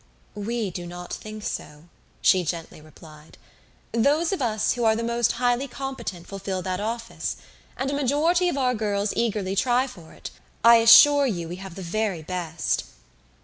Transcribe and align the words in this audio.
"We 0.33 0.71
do 0.71 0.87
not 0.87 1.13
think 1.13 1.43
so," 1.43 1.83
she 2.23 2.43
gently 2.43 2.81
replied. 2.81 3.37
"Those 3.91 4.33
of 4.33 4.41
us 4.41 4.73
who 4.73 4.83
are 4.83 4.95
the 4.95 5.03
most 5.03 5.33
highly 5.33 5.67
competent 5.67 6.25
fulfill 6.25 6.63
that 6.63 6.79
office; 6.79 7.35
and 7.77 7.91
a 7.91 7.93
majority 7.93 8.49
of 8.49 8.57
our 8.57 8.73
girls 8.73 9.13
eagerly 9.15 9.55
try 9.55 9.85
for 9.85 10.13
it 10.13 10.31
I 10.63 10.77
assure 10.77 11.27
you 11.27 11.47
we 11.47 11.57
have 11.57 11.75
the 11.75 11.83
very 11.83 12.23
best." 12.23 12.85